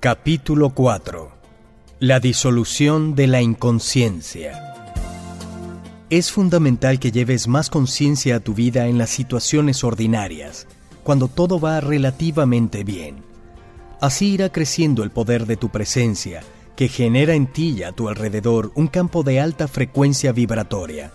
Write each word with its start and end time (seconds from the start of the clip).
Capítulo 0.00 0.70
4 0.70 1.28
La 1.98 2.20
disolución 2.20 3.16
de 3.16 3.26
la 3.26 3.42
inconsciencia 3.42 4.72
Es 6.08 6.30
fundamental 6.30 7.00
que 7.00 7.10
lleves 7.10 7.48
más 7.48 7.68
conciencia 7.68 8.36
a 8.36 8.40
tu 8.40 8.54
vida 8.54 8.86
en 8.86 8.96
las 8.96 9.10
situaciones 9.10 9.82
ordinarias, 9.82 10.68
cuando 11.02 11.26
todo 11.26 11.58
va 11.58 11.80
relativamente 11.80 12.84
bien. 12.84 13.24
Así 14.00 14.34
irá 14.34 14.50
creciendo 14.50 15.02
el 15.02 15.10
poder 15.10 15.46
de 15.46 15.56
tu 15.56 15.68
presencia, 15.70 16.44
que 16.76 16.86
genera 16.86 17.34
en 17.34 17.48
ti 17.48 17.74
y 17.78 17.82
a 17.82 17.90
tu 17.90 18.08
alrededor 18.08 18.70
un 18.76 18.86
campo 18.86 19.24
de 19.24 19.40
alta 19.40 19.66
frecuencia 19.66 20.30
vibratoria. 20.30 21.10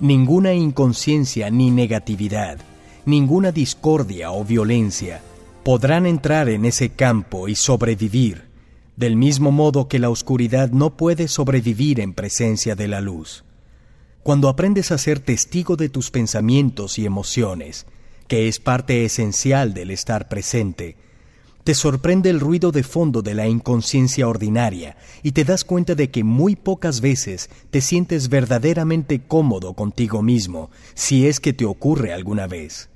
Ninguna 0.00 0.54
inconsciencia 0.54 1.50
ni 1.50 1.70
negatividad, 1.70 2.58
ninguna 3.06 3.52
discordia 3.52 4.32
o 4.32 4.44
violencia 4.44 5.22
podrán 5.68 6.06
entrar 6.06 6.48
en 6.48 6.64
ese 6.64 6.88
campo 6.88 7.46
y 7.46 7.54
sobrevivir, 7.54 8.48
del 8.96 9.16
mismo 9.16 9.52
modo 9.52 9.86
que 9.86 9.98
la 9.98 10.08
oscuridad 10.08 10.70
no 10.70 10.96
puede 10.96 11.28
sobrevivir 11.28 12.00
en 12.00 12.14
presencia 12.14 12.74
de 12.74 12.88
la 12.88 13.02
luz. 13.02 13.44
Cuando 14.22 14.48
aprendes 14.48 14.92
a 14.92 14.96
ser 14.96 15.20
testigo 15.20 15.76
de 15.76 15.90
tus 15.90 16.10
pensamientos 16.10 16.98
y 16.98 17.04
emociones, 17.04 17.84
que 18.28 18.48
es 18.48 18.60
parte 18.60 19.04
esencial 19.04 19.74
del 19.74 19.90
estar 19.90 20.30
presente, 20.30 20.96
te 21.64 21.74
sorprende 21.74 22.30
el 22.30 22.40
ruido 22.40 22.72
de 22.72 22.82
fondo 22.82 23.20
de 23.20 23.34
la 23.34 23.46
inconsciencia 23.46 24.26
ordinaria 24.26 24.96
y 25.22 25.32
te 25.32 25.44
das 25.44 25.64
cuenta 25.64 25.94
de 25.94 26.10
que 26.10 26.24
muy 26.24 26.56
pocas 26.56 27.02
veces 27.02 27.50
te 27.70 27.82
sientes 27.82 28.30
verdaderamente 28.30 29.20
cómodo 29.20 29.74
contigo 29.74 30.22
mismo, 30.22 30.70
si 30.94 31.26
es 31.26 31.40
que 31.40 31.52
te 31.52 31.66
ocurre 31.66 32.14
alguna 32.14 32.46
vez. 32.46 32.88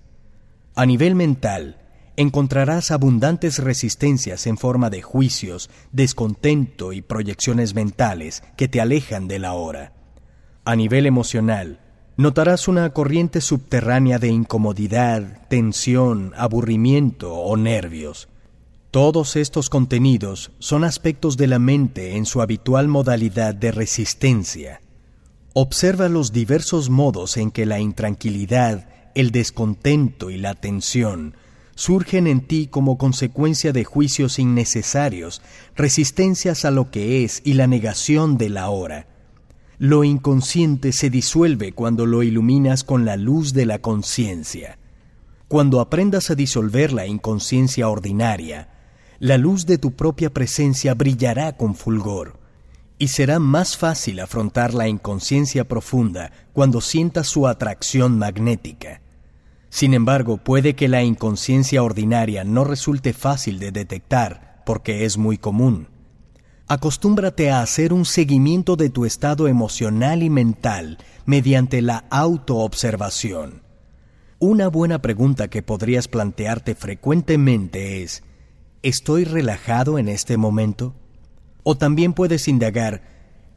A 0.74 0.86
nivel 0.86 1.14
mental, 1.14 1.81
encontrarás 2.16 2.90
abundantes 2.90 3.58
resistencias 3.58 4.46
en 4.46 4.58
forma 4.58 4.90
de 4.90 5.02
juicios, 5.02 5.70
descontento 5.92 6.92
y 6.92 7.02
proyecciones 7.02 7.74
mentales 7.74 8.42
que 8.56 8.68
te 8.68 8.80
alejan 8.80 9.28
de 9.28 9.38
la 9.38 9.54
hora. 9.54 9.92
A 10.64 10.76
nivel 10.76 11.06
emocional, 11.06 11.80
notarás 12.16 12.68
una 12.68 12.90
corriente 12.90 13.40
subterránea 13.40 14.18
de 14.18 14.28
incomodidad, 14.28 15.46
tensión, 15.48 16.32
aburrimiento 16.36 17.34
o 17.34 17.56
nervios. 17.56 18.28
Todos 18.90 19.36
estos 19.36 19.70
contenidos 19.70 20.52
son 20.58 20.84
aspectos 20.84 21.38
de 21.38 21.46
la 21.46 21.58
mente 21.58 22.16
en 22.16 22.26
su 22.26 22.42
habitual 22.42 22.88
modalidad 22.88 23.54
de 23.54 23.72
resistencia. 23.72 24.82
Observa 25.54 26.08
los 26.08 26.32
diversos 26.32 26.90
modos 26.90 27.38
en 27.38 27.50
que 27.50 27.64
la 27.64 27.80
intranquilidad, 27.80 28.88
el 29.14 29.30
descontento 29.30 30.30
y 30.30 30.36
la 30.36 30.54
tensión 30.54 31.34
surgen 31.74 32.26
en 32.26 32.40
ti 32.40 32.66
como 32.66 32.98
consecuencia 32.98 33.72
de 33.72 33.84
juicios 33.84 34.38
innecesarios, 34.38 35.42
resistencias 35.74 36.64
a 36.64 36.70
lo 36.70 36.90
que 36.90 37.24
es 37.24 37.40
y 37.44 37.54
la 37.54 37.66
negación 37.66 38.38
de 38.38 38.48
la 38.48 38.70
hora. 38.70 39.06
Lo 39.78 40.04
inconsciente 40.04 40.92
se 40.92 41.10
disuelve 41.10 41.72
cuando 41.72 42.06
lo 42.06 42.22
iluminas 42.22 42.84
con 42.84 43.04
la 43.04 43.16
luz 43.16 43.52
de 43.52 43.66
la 43.66 43.80
conciencia. 43.80 44.78
Cuando 45.48 45.80
aprendas 45.80 46.30
a 46.30 46.34
disolver 46.34 46.92
la 46.92 47.06
inconsciencia 47.06 47.88
ordinaria, 47.88 48.68
la 49.18 49.38
luz 49.38 49.66
de 49.66 49.78
tu 49.78 49.92
propia 49.92 50.32
presencia 50.32 50.94
brillará 50.94 51.56
con 51.56 51.74
fulgor, 51.74 52.38
y 52.98 53.08
será 53.08 53.38
más 53.38 53.76
fácil 53.76 54.20
afrontar 54.20 54.74
la 54.74 54.88
inconsciencia 54.88 55.66
profunda 55.66 56.30
cuando 56.52 56.80
sientas 56.80 57.26
su 57.26 57.48
atracción 57.48 58.18
magnética. 58.18 59.00
Sin 59.72 59.94
embargo, 59.94 60.36
puede 60.36 60.74
que 60.74 60.86
la 60.86 61.02
inconsciencia 61.02 61.82
ordinaria 61.82 62.44
no 62.44 62.62
resulte 62.62 63.14
fácil 63.14 63.58
de 63.58 63.72
detectar 63.72 64.62
porque 64.66 65.06
es 65.06 65.16
muy 65.16 65.38
común. 65.38 65.88
Acostúmbrate 66.68 67.50
a 67.50 67.62
hacer 67.62 67.94
un 67.94 68.04
seguimiento 68.04 68.76
de 68.76 68.90
tu 68.90 69.06
estado 69.06 69.48
emocional 69.48 70.22
y 70.22 70.28
mental 70.28 70.98
mediante 71.24 71.80
la 71.80 72.04
autoobservación. 72.10 73.62
Una 74.38 74.68
buena 74.68 75.00
pregunta 75.00 75.48
que 75.48 75.62
podrías 75.62 76.06
plantearte 76.06 76.74
frecuentemente 76.74 78.02
es, 78.02 78.24
¿estoy 78.82 79.24
relajado 79.24 79.98
en 79.98 80.10
este 80.10 80.36
momento? 80.36 80.94
O 81.62 81.78
también 81.78 82.12
puedes 82.12 82.46
indagar, 82.46 83.04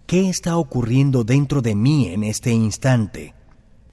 ¿qué 0.06 0.30
está 0.30 0.56
ocurriendo 0.56 1.26
dentro 1.26 1.62
de 1.62 1.76
mí 1.76 2.08
en 2.08 2.24
este 2.24 2.52
instante? 2.52 3.34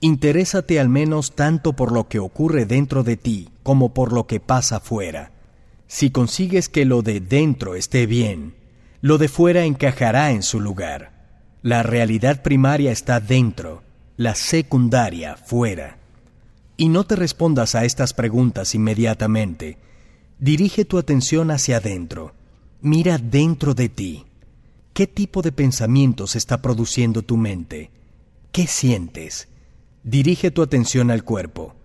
Interésate 0.05 0.81
al 0.81 0.89
menos 0.89 1.37
tanto 1.37 1.75
por 1.75 1.93
lo 1.93 2.09
que 2.09 2.19
ocurre 2.19 2.67
dentro 2.67 3.05
de 3.05 3.17
ti 3.17 3.51
como 3.63 3.95
por 3.95 4.13
lo 4.13 4.27
que 4.27 4.41
pasa 4.41 4.81
fuera. 4.81 5.31
Si 5.87 6.11
consigues 6.11 6.69
que 6.69 6.85
lo 6.85 7.03
de 7.03 7.21
dentro 7.21 7.77
esté 7.77 8.07
bien, 8.07 8.57
lo 9.01 9.17
de 9.17 9.29
fuera 9.29 9.65
encajará 9.65 10.33
en 10.33 10.43
su 10.43 10.59
lugar. 10.59 11.13
La 11.63 11.85
realidad 11.85 12.43
primaria 12.43 12.91
está 12.91 13.21
dentro, 13.21 13.85
la 14.17 14.35
secundaria 14.35 15.37
fuera. 15.37 15.99
Y 16.77 16.89
no 16.89 17.05
te 17.05 17.15
respondas 17.15 17.77
a 17.77 17.85
estas 17.85 18.13
preguntas 18.13 18.75
inmediatamente. 18.75 19.79
Dirige 20.41 20.85
tu 20.85 20.99
atención 20.99 21.53
hacia 21.53 21.77
adentro. 21.77 22.35
Mira 22.81 23.19
dentro 23.19 23.75
de 23.75 23.89
ti. 23.89 24.27
¿Qué 24.95 25.07
tipo 25.07 25.43
de 25.43 25.53
pensamientos 25.53 26.35
está 26.35 26.61
produciendo 26.61 27.23
tu 27.23 27.37
mente? 27.37 27.93
¿Qué 28.51 28.67
sientes? 28.67 29.47
Dirige 30.05 30.51
tu 30.51 30.63
atención 30.63 31.13
al 31.13 31.23
cuerpo. 31.23 31.77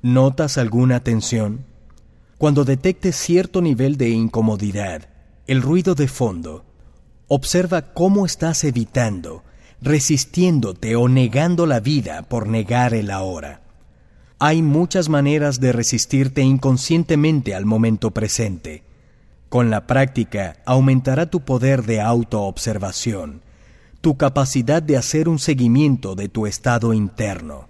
¿Notas 0.00 0.56
alguna 0.56 1.00
tensión? 1.00 1.66
Cuando 2.38 2.64
detectes 2.64 3.14
cierto 3.14 3.60
nivel 3.60 3.98
de 3.98 4.08
incomodidad, 4.08 5.10
el 5.46 5.60
ruido 5.60 5.94
de 5.94 6.08
fondo, 6.08 6.64
observa 7.26 7.92
cómo 7.92 8.24
estás 8.24 8.64
evitando, 8.64 9.44
resistiéndote 9.82 10.96
o 10.96 11.08
negando 11.08 11.66
la 11.66 11.80
vida 11.80 12.22
por 12.22 12.48
negar 12.48 12.94
el 12.94 13.10
ahora. 13.10 13.60
Hay 14.38 14.62
muchas 14.62 15.10
maneras 15.10 15.60
de 15.60 15.72
resistirte 15.72 16.40
inconscientemente 16.40 17.54
al 17.54 17.66
momento 17.66 18.12
presente. 18.12 18.82
Con 19.50 19.68
la 19.68 19.86
práctica 19.86 20.56
aumentará 20.64 21.26
tu 21.26 21.40
poder 21.40 21.84
de 21.84 22.00
autoobservación 22.00 23.42
tu 24.00 24.16
capacidad 24.16 24.82
de 24.82 24.96
hacer 24.96 25.28
un 25.28 25.38
seguimiento 25.38 26.14
de 26.14 26.28
tu 26.28 26.46
estado 26.46 26.92
interno. 26.92 27.68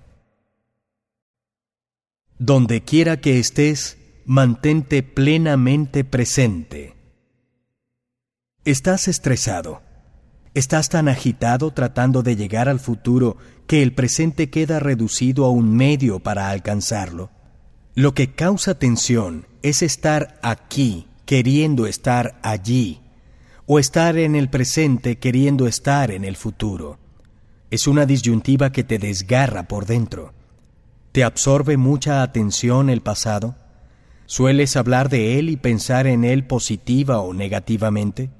Donde 2.38 2.82
quiera 2.82 3.20
que 3.20 3.38
estés, 3.38 3.98
mantente 4.24 5.02
plenamente 5.02 6.04
presente. 6.04 6.94
Estás 8.64 9.08
estresado. 9.08 9.82
Estás 10.54 10.88
tan 10.88 11.08
agitado 11.08 11.72
tratando 11.72 12.22
de 12.22 12.36
llegar 12.36 12.68
al 12.68 12.80
futuro 12.80 13.36
que 13.66 13.82
el 13.82 13.94
presente 13.94 14.50
queda 14.50 14.80
reducido 14.80 15.44
a 15.44 15.50
un 15.50 15.74
medio 15.74 16.20
para 16.20 16.50
alcanzarlo. 16.50 17.30
Lo 17.94 18.14
que 18.14 18.34
causa 18.34 18.78
tensión 18.78 19.46
es 19.62 19.82
estar 19.82 20.38
aquí 20.42 21.06
queriendo 21.26 21.86
estar 21.86 22.38
allí 22.42 23.00
o 23.70 23.78
estar 23.78 24.16
en 24.16 24.34
el 24.34 24.48
presente 24.48 25.18
queriendo 25.18 25.66
estar 25.66 26.10
en 26.10 26.24
el 26.24 26.36
futuro. 26.36 26.98
Es 27.70 27.86
una 27.86 28.06
disyuntiva 28.06 28.72
que 28.72 28.82
te 28.82 28.98
desgarra 28.98 29.68
por 29.68 29.84
dentro. 29.84 30.32
¿Te 31.12 31.22
absorbe 31.22 31.76
mucha 31.76 32.22
atención 32.22 32.88
el 32.88 33.02
pasado? 33.02 33.56
¿Sueles 34.24 34.74
hablar 34.76 35.10
de 35.10 35.38
él 35.38 35.50
y 35.50 35.58
pensar 35.58 36.06
en 36.06 36.24
él 36.24 36.46
positiva 36.46 37.20
o 37.20 37.34
negativamente? 37.34 38.30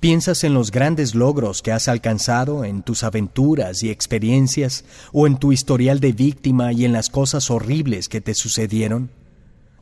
¿Piensas 0.00 0.44
en 0.44 0.54
los 0.54 0.70
grandes 0.70 1.14
logros 1.14 1.60
que 1.60 1.72
has 1.72 1.86
alcanzado, 1.86 2.64
en 2.64 2.82
tus 2.82 3.04
aventuras 3.04 3.82
y 3.82 3.90
experiencias, 3.90 4.86
o 5.12 5.26
en 5.26 5.36
tu 5.36 5.52
historial 5.52 6.00
de 6.00 6.12
víctima 6.12 6.72
y 6.72 6.86
en 6.86 6.94
las 6.94 7.10
cosas 7.10 7.50
horribles 7.50 8.08
que 8.08 8.22
te 8.22 8.32
sucedieron? 8.32 9.10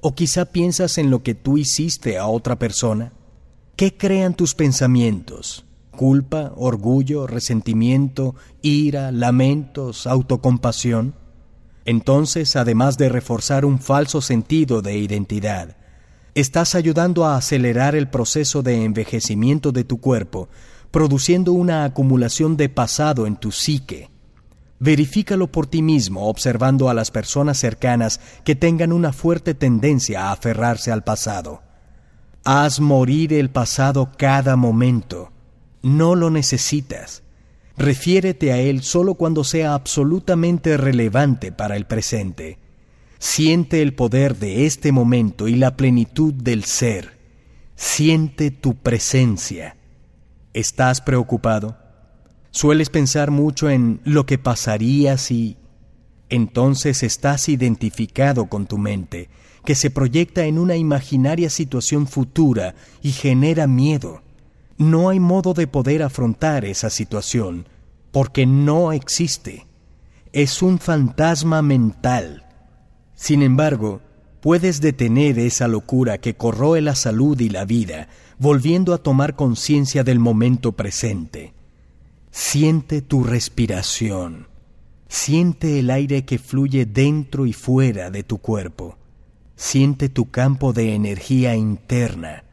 ¿O 0.01 0.17
quizá 0.17 0.47
piensas 0.47 0.99
en 0.99 1.09
lo 1.09 1.23
que 1.23 1.37
tú 1.37 1.57
hiciste 1.57 2.19
a 2.19 2.27
otra 2.27 2.59
persona? 2.59 3.13
¿Qué 3.83 3.97
crean 3.97 4.35
tus 4.35 4.55
pensamientos? 4.55 5.65
¿Culpa, 5.91 6.53
orgullo, 6.55 7.27
resentimiento, 7.27 8.37
ira, 8.61 9.11
lamentos, 9.11 10.07
autocompasión? 10.07 11.17
Entonces, 11.85 12.55
además 12.55 12.97
de 12.97 13.09
reforzar 13.09 13.65
un 13.65 13.81
falso 13.81 14.21
sentido 14.21 14.83
de 14.83 14.99
identidad, 14.99 15.77
estás 16.37 16.77
ayudando 16.77 17.25
a 17.25 17.37
acelerar 17.37 17.97
el 17.97 18.09
proceso 18.09 18.63
de 18.63 18.85
envejecimiento 18.85 19.73
de 19.73 19.83
tu 19.83 20.01
cuerpo, 20.01 20.49
produciendo 20.93 21.53
una 21.53 21.83
acumulación 21.83 22.57
de 22.57 22.69
pasado 22.69 23.27
en 23.27 23.35
tu 23.35 23.51
psique. 23.51 24.11
Verifícalo 24.79 25.51
por 25.51 25.67
ti 25.67 25.83
mismo 25.83 26.29
observando 26.29 26.89
a 26.89 26.95
las 26.95 27.11
personas 27.11 27.59
cercanas 27.59 28.21
que 28.45 28.55
tengan 28.55 28.93
una 28.93 29.13
fuerte 29.13 29.55
tendencia 29.55 30.29
a 30.29 30.33
aferrarse 30.35 30.93
al 30.93 31.03
pasado. 31.03 31.72
Haz 32.45 32.81
morir 32.81 33.33
el 33.33 33.51
pasado 33.51 34.11
cada 34.17 34.57
momento. 34.57 35.31
No 35.83 36.17
lo 36.17 36.31
necesitas. 36.31 37.23
Refiérete 37.77 38.53
a 38.53 38.59
él 38.59 38.83
solo 38.83 39.15
cuando 39.15 39.45
sea 39.45 39.75
absolutamente 39.75 40.77
relevante 40.77 41.53
para 41.53 41.77
el 41.77 41.87
presente. 41.87 42.59
Siente 43.19 43.81
el 43.81 43.95
poder 43.95 44.37
de 44.37 44.67
este 44.67 44.91
momento 44.91 45.47
y 45.47 45.55
la 45.55 45.77
plenitud 45.77 46.35
del 46.35 46.65
ser. 46.65 47.19
Siente 47.77 48.51
tu 48.51 48.75
presencia. 48.75 49.77
¿Estás 50.53 51.01
preocupado? 51.01 51.77
¿Sueles 52.51 52.91
pensar 52.91 53.31
mucho 53.31 53.71
en 53.71 54.01
lo 54.05 54.27
que 54.27 54.39
pasaría 54.39 55.17
si... 55.17 55.57
Entonces 56.33 57.03
estás 57.03 57.51
identificado 57.51 58.47
con 58.47 58.65
tu 58.65 58.79
mente, 58.79 59.29
que 59.67 59.75
se 59.75 59.91
proyecta 59.91 60.47
en 60.47 60.59
una 60.59 60.77
imaginaria 60.77 61.51
situación 61.51 62.07
futura 62.07 62.75
y 63.03 63.13
genera 63.13 63.67
miedo. 63.67 64.23
No 64.79 65.11
hay 65.11 65.21
modo 65.21 65.53
de 65.53 65.67
poder 65.67 66.03
afrontar 66.03 66.65
esa 66.65 66.89
situación, 66.89 67.69
porque 68.13 68.47
no 68.47 68.93
existe. 68.93 69.67
Es 70.33 70.63
un 70.63 70.79
fantasma 70.79 71.61
mental. 71.61 72.47
Sin 73.15 73.43
embargo, 73.43 74.01
puedes 74.41 74.81
detener 74.81 75.39
esa 75.39 75.69
locura 75.69 76.17
que 76.17 76.35
corroe 76.35 76.81
la 76.81 76.95
salud 76.95 77.39
y 77.41 77.51
la 77.51 77.67
vida, 77.67 78.09
volviendo 78.39 78.95
a 78.95 79.03
tomar 79.03 79.37
conciencia 79.37 80.03
del 80.03 80.19
momento 80.19 80.73
presente. 80.73 81.53
Siente 82.31 83.03
tu 83.03 83.23
respiración. 83.23 84.51
Siente 85.15 85.79
el 85.79 85.91
aire 85.91 86.25
que 86.25 86.39
fluye 86.39 86.87
dentro 86.87 87.45
y 87.45 87.53
fuera 87.53 88.11
de 88.11 88.23
tu 88.23 88.39
cuerpo. 88.39 88.97
Siente 89.57 90.09
tu 90.09 90.31
campo 90.31 90.73
de 90.73 90.95
energía 90.95 91.55
interna. 91.55 92.45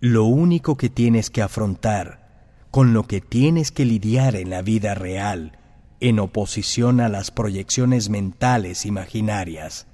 Lo 0.00 0.24
único 0.24 0.76
que 0.76 0.90
tienes 0.90 1.30
que 1.30 1.42
afrontar, 1.42 2.58
con 2.72 2.92
lo 2.92 3.04
que 3.04 3.20
tienes 3.20 3.70
que 3.70 3.84
lidiar 3.84 4.34
en 4.34 4.50
la 4.50 4.62
vida 4.62 4.96
real, 4.96 5.56
en 6.00 6.18
oposición 6.18 7.00
a 7.00 7.08
las 7.08 7.30
proyecciones 7.30 8.10
mentales 8.10 8.84
imaginarias, 8.84 9.86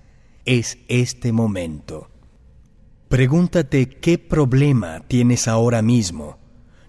es 0.46 0.78
este 0.88 1.30
momento. 1.30 2.08
Pregúntate 3.10 3.86
qué 3.86 4.16
problema 4.16 5.00
tienes 5.08 5.46
ahora 5.46 5.82
mismo, 5.82 6.38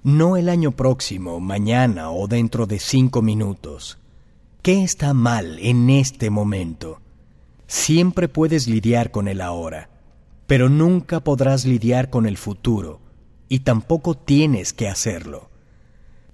no 0.01 0.37
el 0.37 0.47
año 0.47 0.71
próximo, 0.71 1.41
mañana 1.41 2.09
o 2.09 2.29
dentro 2.29 2.67
de 2.67 2.79
cinco 2.79 3.21
minutos. 3.21 3.99
¿Qué 4.61 4.83
está 4.83 5.13
mal 5.13 5.57
en 5.59 5.89
este 5.89 6.29
momento? 6.29 7.01
Siempre 7.67 8.27
puedes 8.27 8.67
lidiar 8.67 9.11
con 9.11 9.27
el 9.27 9.41
ahora, 9.41 9.89
pero 10.47 10.69
nunca 10.69 11.19
podrás 11.19 11.65
lidiar 11.65 12.09
con 12.09 12.25
el 12.25 12.37
futuro, 12.37 12.99
y 13.47 13.59
tampoco 13.59 14.15
tienes 14.15 14.73
que 14.73 14.87
hacerlo. 14.87 15.49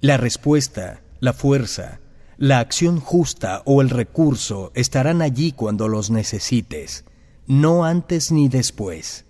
La 0.02 0.18
respuesta, 0.18 1.02
la 1.20 1.34
fuerza, 1.34 2.00
la 2.38 2.60
acción 2.60 3.00
justa 3.00 3.62
o 3.66 3.82
el 3.82 3.90
recurso 3.90 4.72
estarán 4.76 5.22
allí 5.22 5.52
cuando 5.52 5.88
los 5.88 6.10
necesites 6.10 7.06
no 7.48 7.86
antes 7.86 8.32
ni 8.32 8.50
después. 8.50 9.26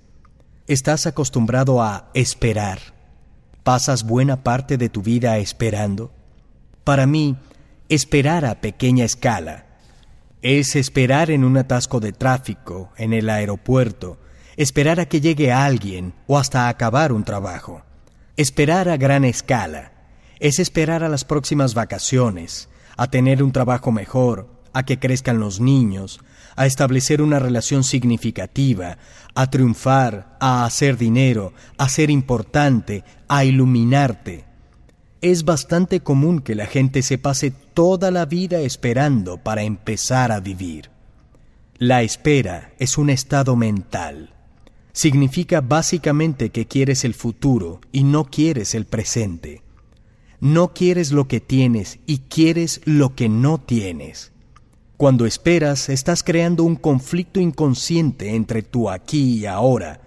Estás 0.68 1.06
acostumbrado 1.06 1.81
a 1.83 2.09
esperar. 2.13 2.80
¿Pasas 3.63 4.03
buena 4.03 4.44
parte 4.44 4.77
de 4.77 4.89
tu 4.89 5.01
vida 5.01 5.38
esperando? 5.38 6.12
Para 6.83 7.07
mí, 7.07 7.36
esperar 7.90 8.46
a 8.46 8.62
pequeña 8.62 9.06
escala 9.06 9.66
es 10.42 10.76
esperar 10.76 11.32
en 11.32 11.44
un 11.44 11.58
atasco 11.58 12.00
de 12.00 12.12
tráfico, 12.12 12.92
en 12.98 13.14
el 13.14 13.30
aeropuerto, 13.30 14.20
esperar 14.58 15.00
a 15.00 15.08
que 15.08 15.22
llegue 15.22 15.52
alguien 15.52 16.14
o 16.28 16.38
hasta 16.38 16.68
acabar 16.68 17.12
un 17.12 17.24
trabajo. 17.24 17.84
Esperar 18.38 18.90
a 18.90 18.98
gran 18.98 19.26
escala 19.26 19.92
es 20.40 20.60
esperar 20.60 21.04
a 21.04 21.10
las 21.10 21.26
próximas 21.26 21.74
vacaciones, 21.74 22.70
a 22.98 23.08
tener 23.08 23.42
un 23.42 23.52
trabajo 23.52 23.92
mejor, 23.92 24.50
a 24.74 24.84
que 24.84 25.00
crezcan 25.00 25.40
los 25.40 25.60
niños, 25.60 26.20
a 26.56 26.66
establecer 26.66 27.22
una 27.22 27.40
relación 27.40 27.84
significativa, 27.84 28.98
a 29.34 29.50
triunfar, 29.50 30.38
a 30.40 30.66
hacer 30.66 30.98
dinero, 30.98 31.54
a 31.78 31.90
ser 31.90 32.10
importante, 32.10 33.04
a 33.28 33.46
iluminarte. 33.46 34.46
Es 35.25 35.44
bastante 35.44 36.01
común 36.01 36.39
que 36.39 36.54
la 36.54 36.68
gente 36.68 37.01
se 37.01 37.18
pase 37.18 37.50
toda 37.50 38.12
la 38.12 38.27
vida 38.27 38.60
esperando 38.60 39.39
para 39.39 39.63
empezar 39.63 40.31
a 40.31 40.39
vivir. 40.39 40.92
La 41.80 42.04
espera 42.04 42.75
es 42.77 43.00
un 43.00 43.10
estado 43.10 43.56
mental. 43.56 44.36
Significa 44.94 45.62
básicamente 45.62 46.51
que 46.51 46.68
quieres 46.68 47.04
el 47.06 47.16
futuro 47.16 47.81
y 47.92 48.04
no 48.04 48.25
quieres 48.25 48.75
el 48.75 48.86
presente. 48.86 49.63
No 50.42 50.75
quieres 50.75 51.12
lo 51.12 51.28
que 51.28 51.39
tienes 51.39 51.98
y 52.06 52.19
quieres 52.19 52.81
lo 52.86 53.16
que 53.16 53.28
no 53.28 53.60
tienes. 53.60 54.31
Cuando 54.95 55.25
esperas, 55.25 55.89
estás 55.89 56.21
creando 56.21 56.63
un 56.63 56.75
conflicto 56.75 57.39
inconsciente 57.39 58.36
entre 58.36 58.62
tu 58.62 58.92
aquí 58.92 59.39
y 59.39 59.45
ahora, 59.48 60.01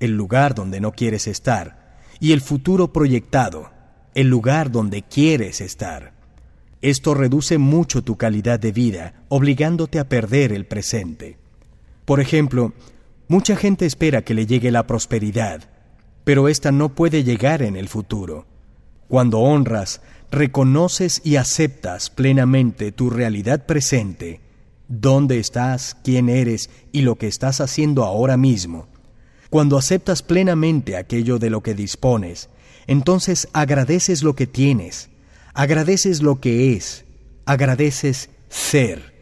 el 0.00 0.12
lugar 0.12 0.54
donde 0.54 0.80
no 0.80 0.92
quieres 0.92 1.26
estar, 1.26 1.98
y 2.18 2.32
el 2.32 2.40
futuro 2.40 2.94
proyectado, 2.94 3.73
el 4.14 4.28
lugar 4.28 4.70
donde 4.70 5.02
quieres 5.02 5.60
estar. 5.60 6.14
Esto 6.80 7.14
reduce 7.14 7.58
mucho 7.58 8.02
tu 8.02 8.16
calidad 8.16 8.60
de 8.60 8.72
vida, 8.72 9.14
obligándote 9.28 9.98
a 9.98 10.08
perder 10.08 10.52
el 10.52 10.66
presente. 10.66 11.38
Por 12.04 12.20
ejemplo, 12.20 12.74
mucha 13.28 13.56
gente 13.56 13.86
espera 13.86 14.22
que 14.22 14.34
le 14.34 14.46
llegue 14.46 14.70
la 14.70 14.86
prosperidad, 14.86 15.70
pero 16.24 16.48
esta 16.48 16.72
no 16.72 16.94
puede 16.94 17.24
llegar 17.24 17.62
en 17.62 17.76
el 17.76 17.88
futuro. 17.88 18.46
Cuando 19.08 19.40
honras, 19.40 20.00
reconoces 20.30 21.20
y 21.24 21.36
aceptas 21.36 22.10
plenamente 22.10 22.92
tu 22.92 23.10
realidad 23.10 23.66
presente, 23.66 24.40
dónde 24.88 25.38
estás, 25.38 25.96
quién 26.04 26.28
eres 26.28 26.70
y 26.92 27.02
lo 27.02 27.16
que 27.16 27.28
estás 27.28 27.60
haciendo 27.60 28.04
ahora 28.04 28.36
mismo, 28.36 28.88
cuando 29.50 29.78
aceptas 29.78 30.22
plenamente 30.22 30.96
aquello 30.96 31.38
de 31.38 31.50
lo 31.50 31.62
que 31.62 31.74
dispones, 31.74 32.48
entonces 32.86 33.48
agradeces 33.52 34.22
lo 34.22 34.34
que 34.34 34.46
tienes, 34.46 35.10
agradeces 35.54 36.22
lo 36.22 36.40
que 36.40 36.74
es, 36.74 37.04
agradeces 37.46 38.30
ser. 38.48 39.14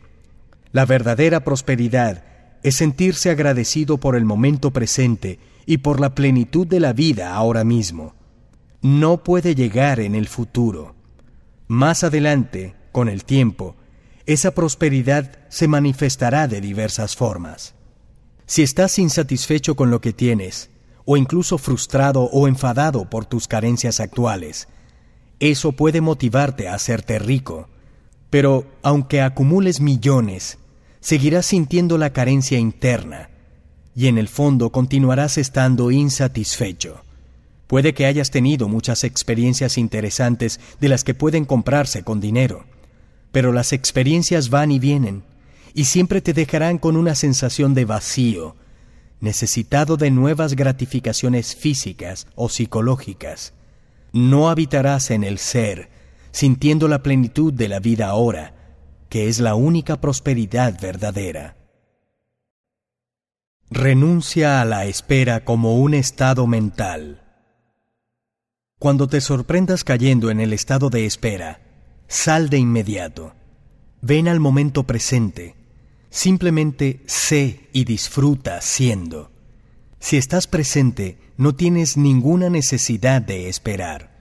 La 0.73 0.87
verdadera 0.87 1.45
prosperidad 1.45 2.25
es 2.63 2.77
sentirse 2.77 3.31
agradecido 3.31 3.99
por 3.99 4.17
el 4.17 4.25
momento 4.25 4.71
presente 4.71 5.39
y 5.67 5.79
por 5.79 6.01
la 6.01 6.15
plenitud 6.15 6.67
de 6.67 6.81
la 6.81 6.93
vida 6.93 7.35
ahora 7.35 7.65
mismo 7.65 8.15
no 8.83 9.23
puede 9.23 9.55
llegar 9.55 10.01
en 10.01 10.15
el 10.17 10.27
futuro. 10.27 10.97
Más 11.69 12.03
adelante, 12.03 12.75
con 12.91 13.09
el 13.09 13.25
tiempo, 13.25 13.77
esa 14.27 14.55
prosperidad 14.55 15.39
se 15.49 15.69
manifestará 15.69 16.49
de 16.49 16.61
diversas 16.61 17.17
formas. 17.17 17.75
Si 18.45 18.63
estás 18.63 18.99
insatisfecho 18.99 19.77
con 19.77 19.91
lo 19.91 20.01
que 20.01 20.13
tienes, 20.13 20.69
o 21.05 21.17
incluso 21.17 21.59
frustrado 21.59 22.23
o 22.25 22.49
enfadado 22.49 23.09
por 23.09 23.27
tus 23.27 23.49
carencias 23.49 24.01
actuales, 24.01 24.69
eso 25.41 25.73
puede 25.73 26.01
motivarte 26.01 26.69
a 26.69 26.75
hacerte 26.75 27.19
rico. 27.19 27.69
Pero 28.31 28.65
aunque 28.83 29.21
acumules 29.21 29.81
millones, 29.81 30.59
seguirás 31.01 31.47
sintiendo 31.47 31.99
la 31.99 32.13
carencia 32.13 32.59
interna, 32.59 33.31
y 33.95 34.07
en 34.07 34.19
el 34.19 34.29
fondo 34.29 34.71
continuarás 34.71 35.39
estando 35.39 35.91
insatisfecho. 35.91 37.03
Puede 37.67 37.95
que 37.95 38.07
hayas 38.07 38.31
tenido 38.31 38.69
muchas 38.69 39.03
experiencias 39.03 39.79
interesantes 39.79 40.61
de 40.81 40.89
las 40.89 41.05
que 41.05 41.15
pueden 41.15 41.45
comprarse 41.45 42.03
con 42.03 42.21
dinero, 42.21 42.65
pero 43.33 43.53
las 43.53 43.73
experiencias 43.73 44.51
van 44.51 44.71
y 44.71 44.79
vienen 44.79 45.25
y 45.75 45.85
siempre 45.85 46.21
te 46.21 46.35
dejarán 46.35 46.79
con 46.79 46.97
una 46.97 47.15
sensación 47.15 47.75
de 47.75 47.85
vacío, 47.85 48.57
necesitado 49.23 49.97
de 49.97 50.11
nuevas 50.11 50.55
gratificaciones 50.57 51.55
físicas 51.55 52.27
o 52.35 52.49
psicológicas. 52.49 53.55
No 54.13 54.51
habitarás 54.51 55.13
en 55.13 55.23
el 55.23 55.39
ser, 55.39 55.89
sintiendo 56.33 56.89
la 56.89 57.05
plenitud 57.05 57.53
de 57.53 57.69
la 57.69 57.79
vida 57.79 58.09
ahora, 58.09 58.55
que 59.09 59.29
es 59.29 59.39
la 59.39 59.55
única 59.55 60.01
prosperidad 60.01 60.79
verdadera. 60.81 61.57
Renuncia 63.71 64.61
a 64.61 64.65
la 64.65 64.87
espera 64.87 65.45
como 65.45 65.79
un 65.79 65.95
estado 65.95 66.47
mental. 66.49 67.23
Cuando 68.81 69.07
te 69.07 69.21
sorprendas 69.21 69.85
cayendo 69.85 70.31
en 70.31 70.41
el 70.41 70.53
estado 70.53 70.91
de 70.91 71.07
espera, 71.07 71.61
sal 72.09 72.51
de 72.51 72.59
inmediato. 72.59 73.35
Ven 74.01 74.27
al 74.27 74.41
momento 74.41 74.83
presente. 74.83 75.62
Simplemente 76.13 77.01
sé 77.07 77.71
y 77.73 77.87
disfruta 77.87 78.61
siendo. 78.61 79.31
Si 79.99 80.19
estás 80.19 80.47
presente, 80.47 81.17
no 81.39 81.55
tienes 81.55 81.97
ninguna 81.97 82.51
necesidad 82.51 83.23
de 83.23 83.49
esperar. 83.49 84.13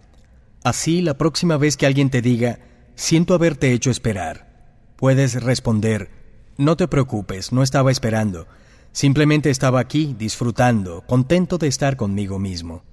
Así, 0.63 1.01
la 1.01 1.17
próxima 1.17 1.57
vez 1.57 1.75
que 1.75 1.85
alguien 1.85 2.09
te 2.09 2.21
diga, 2.21 2.59
siento 2.95 3.33
haberte 3.33 3.73
hecho 3.73 3.91
esperar, 3.91 4.77
puedes 4.95 5.43
responder, 5.43 6.09
no 6.57 6.77
te 6.77 6.87
preocupes, 6.87 7.51
no 7.51 7.61
estaba 7.61 7.91
esperando, 7.91 8.47
simplemente 8.93 9.49
estaba 9.49 9.81
aquí 9.81 10.15
disfrutando, 10.17 11.01
contento 11.05 11.57
de 11.57 11.67
estar 11.67 11.97
conmigo 11.97 12.39
mismo. 12.39 12.83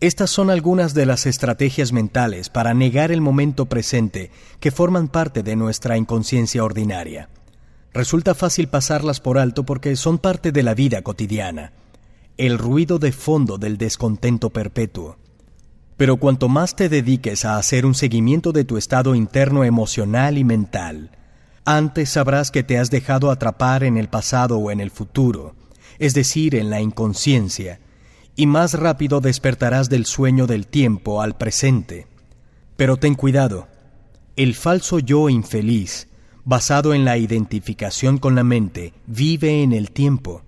Estas 0.00 0.30
son 0.30 0.50
algunas 0.50 0.94
de 0.94 1.06
las 1.06 1.26
estrategias 1.26 1.92
mentales 1.92 2.50
para 2.50 2.74
negar 2.74 3.12
el 3.12 3.20
momento 3.20 3.66
presente 3.66 4.32
que 4.58 4.72
forman 4.72 5.06
parte 5.06 5.44
de 5.44 5.54
nuestra 5.54 5.96
inconsciencia 5.96 6.64
ordinaria. 6.64 7.28
Resulta 7.96 8.34
fácil 8.34 8.68
pasarlas 8.68 9.20
por 9.20 9.38
alto 9.38 9.64
porque 9.64 9.96
son 9.96 10.18
parte 10.18 10.52
de 10.52 10.62
la 10.62 10.74
vida 10.74 11.00
cotidiana. 11.00 11.72
el 12.36 12.58
ruido 12.58 12.98
de 12.98 13.10
fondo 13.10 13.56
del 13.56 13.78
descontento 13.78 14.50
perpetuo. 14.50 15.16
Pero 15.96 16.18
cuanto 16.18 16.50
más 16.50 16.76
te 16.76 16.90
dediques 16.90 17.46
a 17.46 17.56
hacer 17.56 17.86
un 17.86 17.94
seguimiento 17.94 18.52
de 18.52 18.64
tu 18.64 18.76
estado 18.76 19.14
interno 19.14 19.64
emocional 19.64 20.36
y 20.36 20.44
mental, 20.44 21.12
antes 21.64 22.10
sabrás 22.10 22.50
que 22.50 22.62
te 22.62 22.76
has 22.76 22.90
dejado 22.90 23.30
atrapar 23.30 23.82
en 23.82 23.96
el 23.96 24.10
pasado 24.10 24.58
o 24.58 24.70
en 24.70 24.80
el 24.80 24.90
futuro, 24.90 25.54
es 25.98 26.12
decir, 26.12 26.54
en 26.54 26.68
la 26.68 26.82
inconsciencia, 26.82 27.80
y 28.36 28.44
más 28.44 28.74
rápido 28.74 29.22
despertarás 29.22 29.88
del 29.88 30.04
sueño 30.04 30.46
del 30.46 30.66
tiempo 30.66 31.22
al 31.22 31.38
presente. 31.38 32.06
Pero 32.76 32.98
ten 32.98 33.14
cuidado, 33.14 33.68
el 34.36 34.54
falso 34.54 34.98
yo 34.98 35.30
infeliz, 35.30 36.08
basado 36.46 36.94
en 36.94 37.04
la 37.04 37.18
identificación 37.18 38.18
con 38.18 38.36
la 38.36 38.44
mente, 38.44 38.94
vive 39.06 39.64
en 39.64 39.72
el 39.72 39.90
tiempo. 39.90 40.42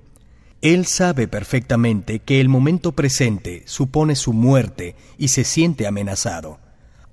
Él 0.63 0.87
sabe 0.87 1.27
perfectamente 1.27 2.21
que 2.21 2.41
el 2.41 2.49
momento 2.49 2.93
presente 2.93 3.65
supone 3.67 4.15
su 4.15 4.33
muerte 4.33 4.95
y 5.19 5.29
se 5.29 5.43
siente 5.43 5.89
amenazado. 5.89 6.61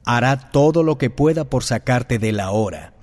Hará 0.05 0.51
todo 0.51 0.83
lo 0.83 0.99
que 0.99 1.09
pueda 1.09 1.45
por 1.45 1.63
sacarte 1.63 2.19
de 2.19 2.31
la 2.31 2.51
hora. 2.51 2.93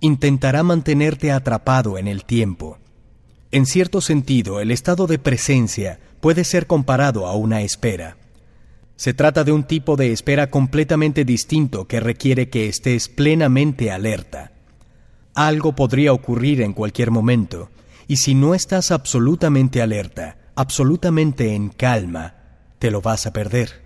Intentará 0.00 0.64
mantenerte 0.64 1.30
atrapado 1.30 1.96
en 1.96 2.08
el 2.08 2.24
tiempo. 2.24 2.78
En 3.52 3.66
cierto 3.66 4.00
sentido, 4.00 4.60
el 4.60 4.72
estado 4.72 5.06
de 5.06 5.20
presencia 5.20 6.00
puede 6.20 6.42
ser 6.42 6.66
comparado 6.66 7.28
a 7.28 7.36
una 7.36 7.62
espera. 7.62 8.16
Se 8.96 9.14
trata 9.14 9.44
de 9.44 9.52
un 9.52 9.62
tipo 9.62 9.94
de 9.94 10.10
espera 10.10 10.50
completamente 10.50 11.24
distinto 11.24 11.86
que 11.86 12.00
requiere 12.00 12.48
que 12.48 12.68
estés 12.68 13.08
plenamente 13.08 13.92
alerta. 13.92 14.52
Algo 15.40 15.74
podría 15.74 16.12
ocurrir 16.12 16.60
en 16.60 16.74
cualquier 16.74 17.10
momento, 17.10 17.70
y 18.06 18.16
si 18.16 18.34
no 18.34 18.54
estás 18.54 18.90
absolutamente 18.90 19.80
alerta, 19.80 20.36
absolutamente 20.54 21.54
en 21.54 21.70
calma, 21.70 22.34
te 22.78 22.90
lo 22.90 23.00
vas 23.00 23.26
a 23.26 23.32
perder. 23.32 23.82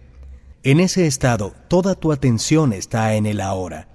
En 0.65 0.81
ese 0.81 1.07
estado, 1.07 1.55
toda 1.69 1.95
tu 1.95 2.11
atención 2.11 2.73
está 2.73 3.15
en 3.15 3.25
el 3.25 3.41
ahora. 3.41 3.87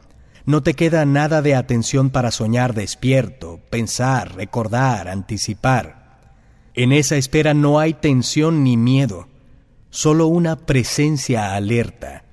No 0.46 0.64
te 0.64 0.74
queda 0.74 1.04
nada 1.04 1.42
de 1.42 1.54
atención 1.54 2.12
para 2.12 2.32
soñar 2.32 2.74
despierto, 2.74 3.60
pensar, 3.70 4.36
recordar, 4.36 5.10
anticipar. 5.10 6.30
En 6.76 6.94
esa 6.94 7.18
espera 7.18 7.54
no 7.54 7.78
hay 7.78 7.94
tensión 7.94 8.64
ni 8.64 8.78
miedo, 8.78 9.28
solo 9.90 10.28
una 10.28 10.56
presencia 10.56 11.56
alerta. 11.56 12.24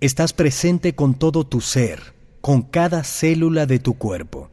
Estás 0.00 0.32
presente 0.32 0.96
con 0.96 1.14
todo 1.14 1.46
tu 1.46 1.60
ser, 1.60 2.14
con 2.40 2.62
cada 2.62 3.04
célula 3.04 3.66
de 3.66 3.78
tu 3.78 3.94
cuerpo. 3.94 4.50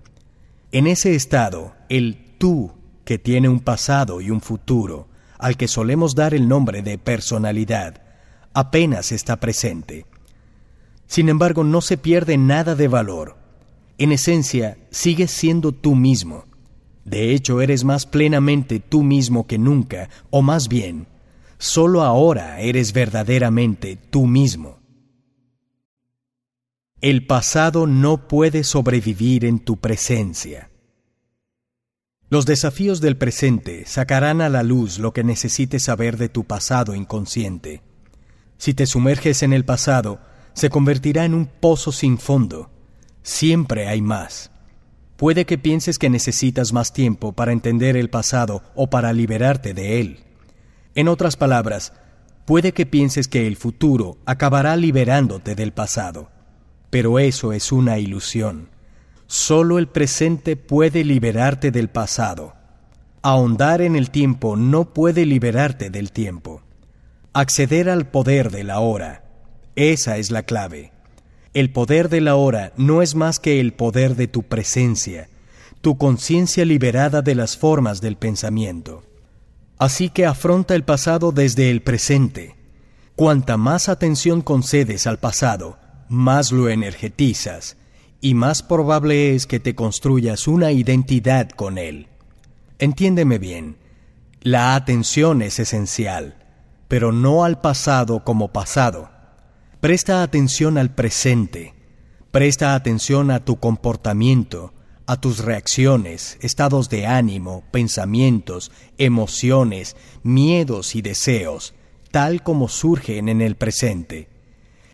En 0.73 0.87
ese 0.87 1.13
estado, 1.13 1.75
el 1.87 2.17
tú, 2.39 2.71
que 3.05 3.19
tiene 3.19 3.47
un 3.47 3.59
pasado 3.59 4.21
y 4.21 4.31
un 4.31 4.41
futuro, 4.41 5.07
al 5.37 5.55
que 5.55 5.67
solemos 5.67 6.15
dar 6.15 6.33
el 6.33 6.47
nombre 6.47 6.81
de 6.81 6.97
personalidad, 6.97 8.01
apenas 8.55 9.11
está 9.11 9.39
presente. 9.39 10.07
Sin 11.05 11.29
embargo, 11.29 11.63
no 11.63 11.79
se 11.81 11.95
pierde 11.97 12.39
nada 12.39 12.73
de 12.73 12.87
valor. 12.87 13.37
En 13.99 14.11
esencia, 14.11 14.79
sigues 14.89 15.29
siendo 15.29 15.73
tú 15.73 15.93
mismo. 15.93 16.45
De 17.05 17.35
hecho, 17.35 17.61
eres 17.61 17.83
más 17.83 18.07
plenamente 18.07 18.79
tú 18.79 19.03
mismo 19.03 19.45
que 19.45 19.59
nunca, 19.59 20.09
o 20.31 20.41
más 20.41 20.69
bien, 20.69 21.05
solo 21.59 22.01
ahora 22.01 22.59
eres 22.61 22.93
verdaderamente 22.93 23.95
tú 23.95 24.25
mismo. 24.25 24.79
El 27.03 27.27
pasado 27.27 27.85
no 27.85 28.29
puede 28.29 28.63
sobrevivir 28.63 29.43
en 29.43 29.59
tu 29.59 29.75
presencia. 29.75 30.69
Los 32.29 32.45
desafíos 32.45 33.01
del 33.01 33.17
presente 33.17 33.85
sacarán 33.85 34.39
a 34.39 34.47
la 34.47 34.63
luz 34.63 34.99
lo 34.99 35.11
que 35.11 35.25
necesites 35.25 35.83
saber 35.83 36.15
de 36.15 36.29
tu 36.29 36.45
pasado 36.45 36.95
inconsciente. 36.95 37.81
Si 38.57 38.73
te 38.73 38.85
sumerges 38.85 39.43
en 39.43 39.51
el 39.51 39.65
pasado, 39.65 40.21
se 40.53 40.69
convertirá 40.69 41.25
en 41.25 41.33
un 41.33 41.47
pozo 41.47 41.91
sin 41.91 42.17
fondo. 42.17 42.71
Siempre 43.21 43.89
hay 43.89 44.01
más. 44.01 44.49
Puede 45.17 45.43
que 45.45 45.57
pienses 45.57 45.99
que 45.99 46.09
necesitas 46.09 46.71
más 46.71 46.93
tiempo 46.93 47.33
para 47.33 47.51
entender 47.51 47.97
el 47.97 48.09
pasado 48.09 48.63
o 48.75 48.89
para 48.89 49.11
liberarte 49.11 49.73
de 49.73 49.99
él. 49.99 50.19
En 50.95 51.09
otras 51.09 51.35
palabras, 51.35 51.91
puede 52.45 52.71
que 52.71 52.85
pienses 52.85 53.27
que 53.27 53.45
el 53.45 53.57
futuro 53.57 54.19
acabará 54.25 54.77
liberándote 54.77 55.53
del 55.53 55.73
pasado. 55.73 56.31
Pero 56.93 57.17
eso 57.17 57.53
es 57.53 57.71
una 57.71 57.97
ilusión. 57.97 58.69
Solo 59.25 59.79
el 59.79 59.87
presente 59.87 60.55
puede 60.55 61.03
liberarte 61.03 61.71
del 61.71 61.89
pasado. 61.89 62.53
Ahondar 63.23 63.81
en 63.81 63.95
el 63.95 64.11
tiempo 64.11 64.55
no 64.57 64.93
puede 64.93 65.25
liberarte 65.25 65.89
del 65.89 66.11
tiempo. 66.11 66.61
Acceder 67.33 67.89
al 67.89 68.05
poder 68.11 68.51
de 68.51 68.63
la 68.63 68.79
hora, 68.79 69.23
esa 69.75 70.17
es 70.19 70.29
la 70.29 70.43
clave. 70.43 70.91
El 71.55 71.71
poder 71.71 72.09
de 72.09 72.21
la 72.21 72.35
hora 72.35 72.73
no 72.77 73.01
es 73.01 73.15
más 73.15 73.39
que 73.39 73.59
el 73.59 73.73
poder 73.73 74.15
de 74.15 74.27
tu 74.27 74.43
presencia, 74.43 75.29
tu 75.81 75.97
conciencia 75.97 76.63
liberada 76.63 77.23
de 77.23 77.33
las 77.33 77.57
formas 77.57 78.01
del 78.01 78.17
pensamiento. 78.17 79.01
Así 79.79 80.09
que 80.09 80.27
afronta 80.27 80.75
el 80.75 80.83
pasado 80.83 81.31
desde 81.31 81.71
el 81.71 81.81
presente. 81.81 82.55
Cuanta 83.15 83.57
más 83.57 83.89
atención 83.89 84.43
concedes 84.43 85.07
al 85.07 85.17
pasado, 85.17 85.79
más 86.13 86.51
lo 86.51 86.69
energetizas, 86.69 87.75
y 88.21 88.35
más 88.35 88.63
probable 88.63 89.35
es 89.35 89.47
que 89.47 89.59
te 89.59 89.75
construyas 89.75 90.47
una 90.47 90.71
identidad 90.71 91.49
con 91.49 91.77
él. 91.77 92.07
Entiéndeme 92.79 93.37
bien, 93.37 93.77
la 94.41 94.75
atención 94.75 95.41
es 95.41 95.59
esencial, 95.59 96.37
pero 96.87 97.11
no 97.11 97.43
al 97.43 97.59
pasado 97.59 98.23
como 98.23 98.53
pasado. 98.53 99.09
Presta 99.81 100.23
atención 100.23 100.77
al 100.77 100.93
presente, 100.93 101.73
presta 102.31 102.75
atención 102.75 103.29
a 103.29 103.43
tu 103.43 103.59
comportamiento, 103.59 104.73
a 105.05 105.19
tus 105.19 105.39
reacciones, 105.39 106.37
estados 106.41 106.89
de 106.89 107.07
ánimo, 107.07 107.63
pensamientos, 107.71 108.71
emociones, 108.97 109.97
miedos 110.23 110.95
y 110.95 111.01
deseos, 111.01 111.73
tal 112.11 112.41
como 112.43 112.69
surgen 112.69 113.27
en 113.27 113.41
el 113.41 113.55
presente. 113.55 114.32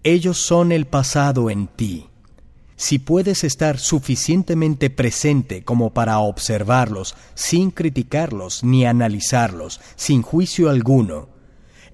Ellos 0.03 0.37
son 0.37 0.71
el 0.71 0.85
pasado 0.85 1.49
en 1.49 1.67
ti 1.67 2.09
si 2.79 2.97
puedes 2.97 3.43
estar 3.43 3.77
suficientemente 3.77 4.89
presente 4.89 5.65
como 5.65 5.89
para 5.89 6.19
observarlos 6.19 7.17
sin 7.35 7.71
criticarlos 7.71 8.63
ni 8.63 8.85
analizarlos, 8.85 9.81
sin 9.97 10.21
juicio 10.21 10.69
alguno, 10.69 11.27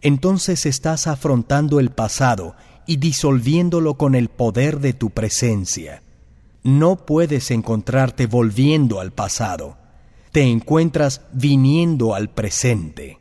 entonces 0.03 0.67
estás 0.67 1.07
afrontando 1.07 1.79
el 1.79 1.89
pasado 1.89 2.55
y 2.85 2.97
disolviéndolo 2.97 3.95
con 3.95 4.13
el 4.13 4.29
poder 4.29 4.79
de 4.79 4.93
tu 4.93 5.09
presencia. 5.09 6.03
No 6.61 6.97
puedes 6.97 7.49
encontrarte 7.49 8.27
volviendo 8.27 8.99
al 8.99 9.11
pasado, 9.11 9.77
te 10.31 10.43
encuentras 10.43 11.21
viniendo 11.33 12.13
al 12.13 12.29
presente. 12.29 13.17